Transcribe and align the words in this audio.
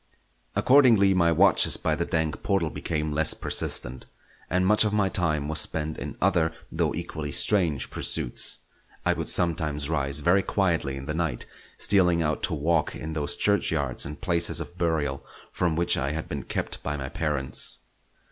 Accordingly 0.55 1.13
my 1.13 1.31
watches 1.31 1.77
by 1.77 1.93
the 1.93 2.05
dank 2.07 2.41
portal 2.41 2.71
became 2.71 3.11
less 3.11 3.35
persistent, 3.35 4.07
and 4.49 4.65
much 4.65 4.83
of 4.83 4.93
my 4.93 5.09
time 5.09 5.47
was 5.47 5.59
spent 5.61 5.99
in 5.99 6.17
other 6.19 6.55
though 6.71 6.95
equally 6.95 7.31
strange 7.31 7.91
pursuits. 7.91 8.61
I 9.05 9.13
would 9.13 9.29
sometimes 9.29 9.91
rise 9.91 10.17
very 10.21 10.41
quietly 10.41 10.95
in 10.97 11.05
the 11.05 11.13
night, 11.13 11.45
stealing 11.77 12.23
out 12.23 12.41
to 12.45 12.55
walk 12.55 12.95
in 12.95 13.13
those 13.13 13.35
churchyards 13.35 14.03
and 14.03 14.19
places 14.19 14.59
of 14.59 14.75
burial 14.75 15.23
from 15.51 15.75
which 15.75 15.95
I 15.97 16.13
had 16.13 16.27
been 16.27 16.45
kept 16.45 16.81
by 16.81 16.97
my 16.97 17.09
parents. 17.09 17.81